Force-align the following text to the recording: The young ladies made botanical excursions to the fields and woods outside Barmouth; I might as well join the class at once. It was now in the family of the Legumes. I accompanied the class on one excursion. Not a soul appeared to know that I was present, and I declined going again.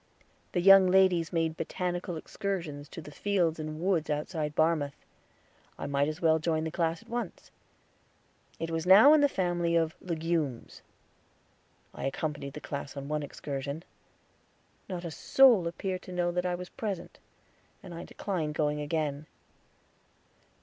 The 0.53 0.61
young 0.61 0.87
ladies 0.89 1.31
made 1.31 1.55
botanical 1.55 2.17
excursions 2.17 2.89
to 2.89 3.01
the 3.03 3.11
fields 3.11 3.59
and 3.59 3.79
woods 3.79 4.09
outside 4.09 4.55
Barmouth; 4.55 5.05
I 5.77 5.85
might 5.85 6.07
as 6.07 6.19
well 6.19 6.39
join 6.39 6.63
the 6.63 6.71
class 6.71 7.03
at 7.03 7.07
once. 7.07 7.51
It 8.59 8.71
was 8.71 8.87
now 8.87 9.13
in 9.13 9.21
the 9.21 9.29
family 9.29 9.75
of 9.75 9.95
the 10.01 10.15
Legumes. 10.15 10.81
I 11.93 12.05
accompanied 12.05 12.53
the 12.53 12.59
class 12.61 12.97
on 12.97 13.09
one 13.09 13.21
excursion. 13.21 13.83
Not 14.89 15.05
a 15.05 15.11
soul 15.11 15.67
appeared 15.67 16.01
to 16.01 16.11
know 16.11 16.31
that 16.31 16.47
I 16.47 16.55
was 16.55 16.69
present, 16.69 17.19
and 17.83 17.93
I 17.93 18.03
declined 18.03 18.55
going 18.55 18.81
again. 18.81 19.27